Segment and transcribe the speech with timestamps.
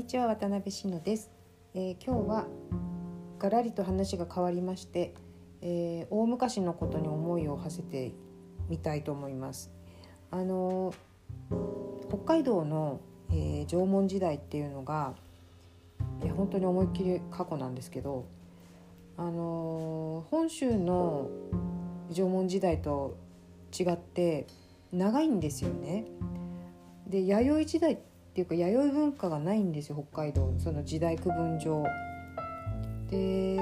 [0.00, 1.30] にちは渡辺志乃です、
[1.74, 2.46] えー今日は
[3.38, 5.12] ガラリと話が変わりまして、
[5.60, 8.14] えー大昔のことに思いを馳せて
[8.70, 9.70] みたいと思います
[10.30, 15.12] あのー北海道の、えー縄文時代っていうのが、
[16.22, 18.24] えー本当に思いっきり過去なんですけど
[19.18, 21.28] あのー本州の
[22.10, 23.18] 縄文時代と
[23.78, 24.46] 違って
[24.94, 26.06] 長いんですよね。
[27.06, 30.54] で弥生時代ってっていうか弥生文化がないんですよ北海道。
[30.58, 31.84] その時代区分上。
[33.10, 33.58] で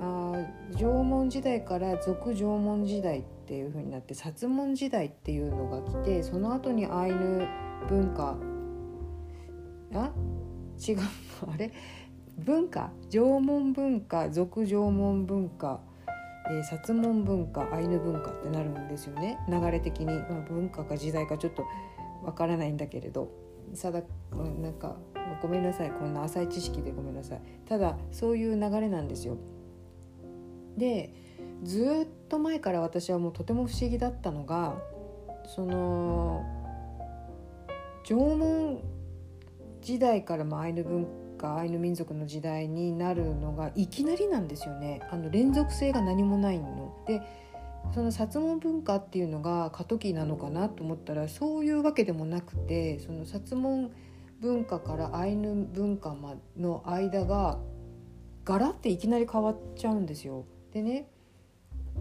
[0.00, 0.32] あ
[0.76, 7.46] 縄文時代から俗縄文時代っていう風になって薩文時代っていうのが来てその後にアイヌ
[7.88, 8.36] 文化。
[9.94, 10.10] あ？
[10.88, 10.98] 違う。
[11.46, 11.70] あれ？
[12.38, 12.90] 文化？
[13.08, 15.80] 縄文文化俗縄文文化
[16.50, 19.38] えー、薩文文化アイヌ文化ってなるんですよね。
[19.48, 21.64] 流れ的に、まあ、文化か時代かちょっと
[22.24, 23.30] わからないんだけれど。
[23.74, 24.02] さだ
[24.60, 24.96] なんか
[25.40, 29.36] ごめんなさいこんな浅い知識でごめんなさいただそういう流れなんですよ。
[30.76, 31.14] で
[31.62, 34.74] ずっと前から私はもうとても不思議だったのが
[35.46, 36.44] その
[38.04, 38.80] 縄文
[39.80, 41.06] 時代からもアイヌ文
[41.38, 46.94] 化アイヌ民族の時代になるのがいきなりなんですよねあの連続性が何もないの。
[47.06, 47.20] で
[47.94, 53.90] その薩文文化っていうのが過渡期なのかなと思ったらそういうわけでもなくてその薩文
[54.40, 56.16] 文化からアイヌ文化
[56.56, 57.58] の間が
[58.44, 60.44] ガラっていきなり変わっちゃうんですよ。
[60.72, 61.06] でね、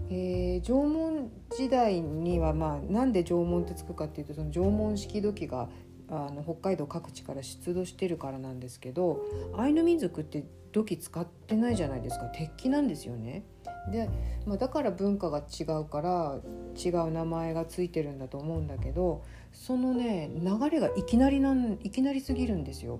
[0.09, 5.70] えー縄文時代にはまあなんで縄文ってつくかっていうとその縄文式土器が
[6.09, 9.22] あの北海道各地から出土してるからなんですけど
[9.56, 13.44] アイヌ民族って土器使ってないじゃないですか鉄器なんですよね。
[13.90, 14.10] で、
[14.46, 16.40] まあ、だから文化が違うから
[16.78, 23.00] 違う名前がついてるんだと思うんだけどそのね流れがいきなりなんいきなりすぎるんですよ。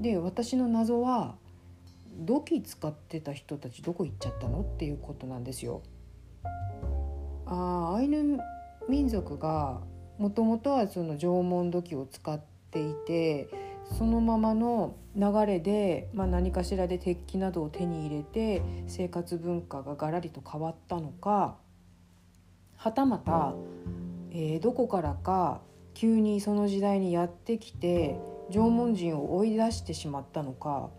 [0.00, 1.36] で私の謎は
[2.18, 5.82] 土器使ってた人たちどこ行っちゃったのっていうことなんですよ。
[7.46, 8.38] あアイヌ
[8.88, 9.80] 民族が
[10.18, 13.48] もともとはその縄文土器を使っていて
[13.96, 21.56] そのままの流れで、まあ、何かしらで鉄器などを手に入れて生活文化がガラリと変わったのか
[22.76, 23.54] はたまた、
[24.30, 25.62] えーどこからか
[25.94, 30.90] 急にその時代にやってきて縄文人を追い出してしまったのか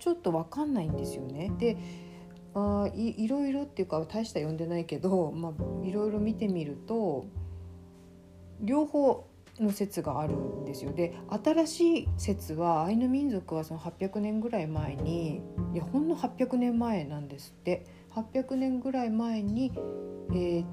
[0.00, 1.52] ちょっと分かんないんですよね。
[1.58, 1.76] で
[2.54, 7.26] あいいろいろっていうか大した読んでないけど、まあ、いろいろ見てみると
[8.60, 9.27] 両方
[9.62, 10.92] の説があるんですよ。
[10.92, 11.14] で
[11.44, 15.42] 新しい説はアイヌ民族はその800年ぐらい前に
[15.74, 19.72] いやほんの800年前なんですって800年ぐらい前に、
[20.30, 20.64] えー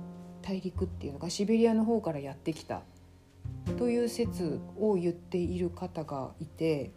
[0.47, 2.83] 大陸っていうのかシベリアの方からやってきた
[3.79, 6.91] という説を言っている方がいて。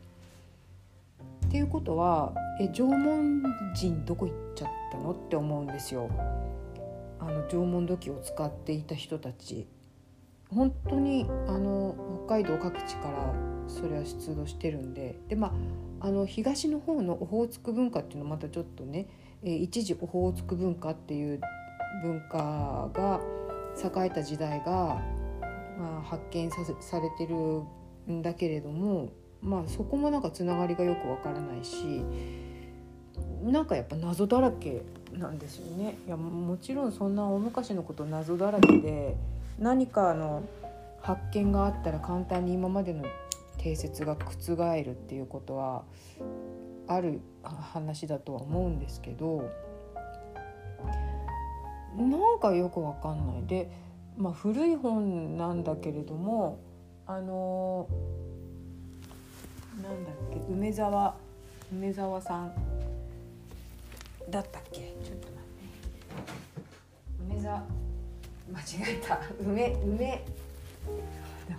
[1.47, 3.43] っていうことはえ縄文
[3.75, 5.13] 人どこ行っちゃったの？
[5.13, 6.11] って思うんですよ。
[7.19, 9.67] あの縄文土器を使っていた人たち
[10.55, 11.95] 本当にあの
[12.27, 13.35] 北海道各地から
[13.69, 15.53] それは出土してるんででま
[16.01, 19.09] ああの東の方のオホーツク文化っていうのはまたちょっとね、
[19.43, 21.41] えー一時オホーツク文化っていう
[22.03, 23.21] 文化が
[23.77, 25.01] 栄えた時代が、
[25.79, 27.63] まあ、発見さされてる
[28.11, 29.11] んだけれども
[29.43, 32.03] まあそこもなんかつながりがよくわからないし
[33.43, 34.83] なんかやっぱ謎だらけ
[35.13, 35.97] なんですよね。
[36.07, 39.17] いやもちろんそんな大昔のこと謎だらけで
[39.59, 40.43] 何かの
[41.01, 43.05] 発見があったら簡単に今までの
[43.57, 45.85] 定説が覆るっていうことは
[46.87, 49.51] ある話だとは思うんですけど
[51.97, 53.47] なんかよくわかんない。
[53.47, 53.71] で、
[54.17, 56.61] まあ、古い本なんだけれども
[57.07, 57.89] あの
[59.83, 61.17] なんだっけ梅沢
[61.73, 62.53] 梅沢さん
[64.31, 64.81] だったっけ？
[65.03, 65.43] ちょっと待っ
[67.29, 67.35] て。
[67.35, 67.65] 梅沢
[68.53, 68.65] 間違
[69.01, 69.21] えた。
[69.41, 70.25] 梅梅。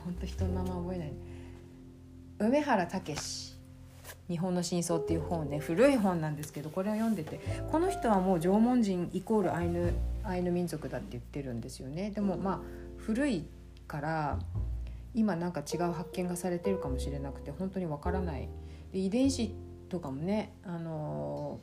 [0.04, 1.14] 本当人の名前覚えない。
[2.40, 3.60] 梅原武
[4.30, 5.60] 日本の真相」っていう本ね。
[5.60, 7.40] 古い本なんですけどこれを読んでて。
[7.72, 9.94] この人はもう縄文人イコールアイヌ
[10.24, 12.12] アイヌ民族だって言ってるんですよね。
[12.12, 12.60] でもまあ
[12.98, 13.46] 古い
[13.88, 14.40] から
[15.14, 18.48] 今なんか違う発見がされてるかもしれなくて本当にわからない。
[18.92, 19.54] で遺伝子
[19.90, 21.60] とかもね、あの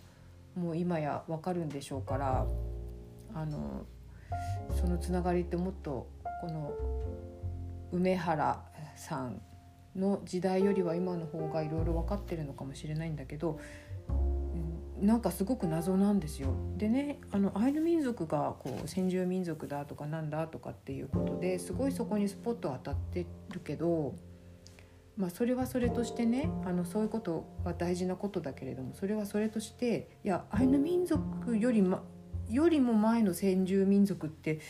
[0.56, 2.46] ーもう今やわかるんでしょうから、
[3.34, 3.95] あのー
[4.80, 6.08] そのつながりってもっと
[6.40, 6.72] この
[7.92, 8.62] 梅原
[8.96, 9.40] さん
[9.94, 13.58] の時代よりは今の方がいろいろ分かってるのかもしれないんだけど
[15.00, 16.54] なんかすごく謎なんですよ。
[16.78, 24.14] でねあのアイヌ民族がこう先住民族だとかなんだとかっていうことですごいそこにスポット当たってるけど
[25.16, 32.02] まあ、それはそれとしてねあのそういうことは大事なことだけれどもそれはそれとしていやアイヌ民族より,、ま、
[32.50, 34.60] よりも前の先住民族って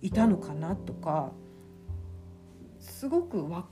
[0.00, 1.32] いたのかなとか
[2.80, 3.66] すごくわ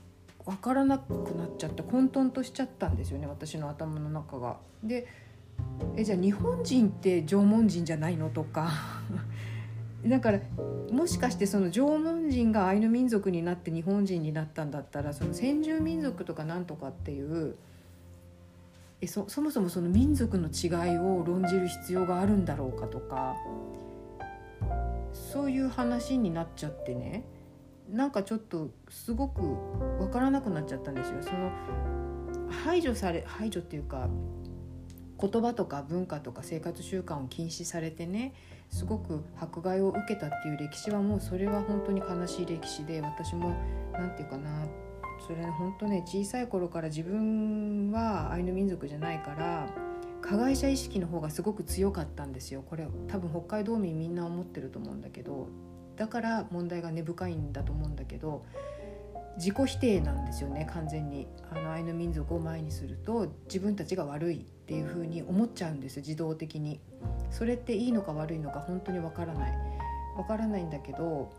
[0.45, 4.57] 分からなくなっちゃって混沌としちゃったんですよね私の頭の中が。
[4.83, 5.07] で
[5.95, 8.71] えじゃあ日本人って縄文人じゃないのとか
[10.07, 10.39] だから
[10.91, 17.55] もしかしてその縄文人がアイヌ民族になって日本人になったんだったらその先住民族とかなんとかっていう
[19.01, 23.35] えそそもそもその民族の違いを論じる必要があるんだろうかとか
[25.11, 27.25] そういう話になっちゃってね
[27.89, 29.41] なんかちょっとすごく
[29.99, 31.21] 分からなくなっちゃったんですよ。
[31.21, 31.51] その
[32.49, 34.07] 排除され排除っていうか
[35.19, 38.33] 言葉とか文化とか生活習慣を禁止されてね
[38.69, 43.55] すごく迫害を受けたっていう歴史はもうそれは本当に悲しい歴史で私も
[43.93, 44.65] 何て言うかな
[45.25, 49.67] それ本当ね小さい頃から自分はアイヌ民族じゃないから
[50.21, 52.63] 加害者意識の方がすごく強かったんですよ。
[52.67, 55.47] これ多分北海道民みんな思ってると思うんだけど
[55.95, 58.45] だから問題が根深いんだと思うんだけど
[59.37, 61.27] 自己否定なんですよね完全に。
[61.51, 66.79] あのアイヌ民族を前にすると自分たちが悪いっていう風に思っちゃうんです自動的に。
[67.29, 69.53] それっていいのか悪いのか本当にわからない。
[70.17, 71.31] わからないんだけど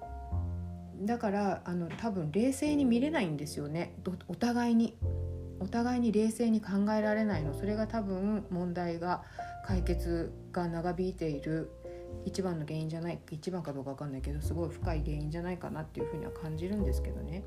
[1.03, 3.97] だからあの多分冷静に見れないんですよね。
[4.29, 4.97] お互いに。
[5.61, 7.55] お互いに冷静に考えられないの。
[7.55, 9.23] それが多分問題が
[9.65, 11.71] 解決が長引いている。
[12.25, 13.21] 一番の原因じゃない。
[13.31, 17.43] 一番かどうか分かんないけどすごい深い原因じゃないかなっていうふうには感じるんですけどね。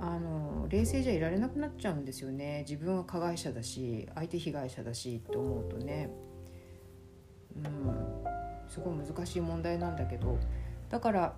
[0.00, 2.64] あの冷静じゃいられなくなっちゃうんですよね。
[2.68, 6.10] 自分は加害者だし相手被害者だしと思うとね。
[7.56, 8.68] うん。
[8.68, 10.38] すごい難しい問題なんだけど。
[10.88, 11.36] だから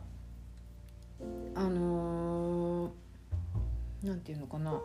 [1.54, 2.92] あの
[4.02, 4.80] 何、て言うのかな。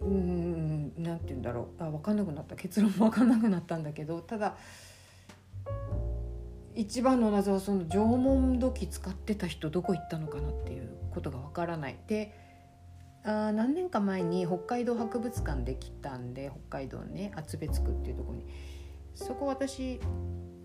[0.00, 1.82] うん何て言うんだろう。
[1.82, 2.56] あ分かんなくなった。
[2.56, 4.20] 結論も分かんなくなったんだけど。
[4.20, 4.56] ただ
[6.74, 11.96] 一番の謎はその縄文土器使ってた人どこ行ったのかなっていうことがわからない。
[12.06, 12.32] で
[13.24, 18.46] あ何年か前に北海道博物館できたんで北海道ね厚別区っていうとこに。
[19.14, 19.98] そこ私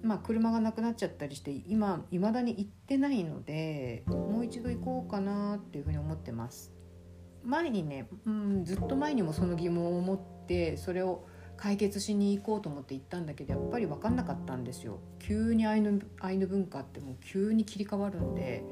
[0.03, 6.71] まあ車がなくなっちゃったりして今いまだに行ってないのでもう一度行こうかなっていうふうに思ってます。
[7.43, 11.25] 前にね、うん、ずっと前にもその疑問を持ってそれを
[11.57, 14.99] 解決しに行こうと思って行ったんだけどやっぱり分かんなかったんですよ。
[15.19, 18.63] 急にアイヌアイヌ文化ってもう急に切り替わるんで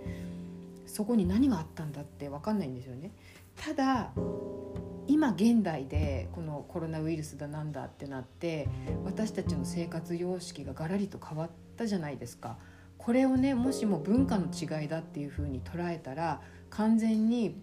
[0.85, 3.11] そこに何があったんだって分かんないんですよね。
[3.59, 4.11] ただ
[5.07, 8.69] 今現代でこのコロナウイルスだなんだってなって
[9.03, 12.57] 私たちの生活様式がガラリと変わったじゃないですか。
[12.97, 17.61] これをねもしも文化の違いだっていうふうに捉えたら完全に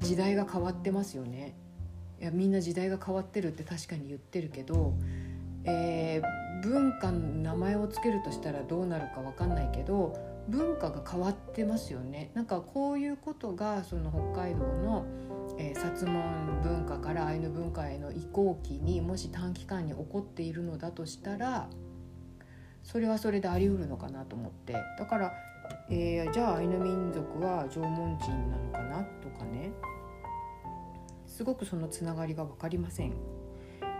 [0.00, 1.54] 時代が変わってますよね。
[2.20, 4.94] いやみんな時代が変わってるって確かに言ってるけど、
[5.64, 12.30] えー、文化の名前を付けるとしたらどうなるか分かんないけど文化が変わってますよね。
[12.34, 15.06] なんかこういうことがその北海道の、
[15.58, 21.68] えー、薩門文化からアイヌ文化への移行期にもし短期間に起こっているのだとしたら
[22.82, 24.74] それはそれであり得るのかなと思って。
[24.98, 25.32] だから、
[25.90, 29.72] えー、じゃあアイヌ民族は縄文人なのかなとかね。
[31.26, 33.14] すごくそのつながりが分かりません。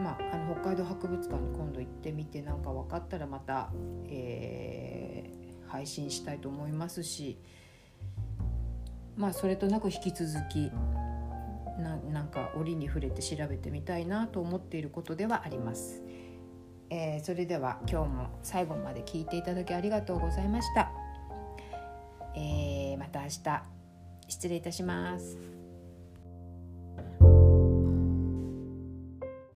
[0.01, 3.71] まあ、あの北海道博物館に今度行ってみて何か分かったらまた、
[4.07, 7.39] えー、配信したいと思いますし、
[9.17, 10.71] まあ、それとなく引き続き
[11.81, 16.03] ななんか折に触れて調べてみたいなと思っていることではあります。
[16.91, 20.93] えー、それでは今日も最後まで聞いていただきありがとうございました。
[22.37, 23.63] えー、また明日
[24.29, 25.62] 失礼いたします。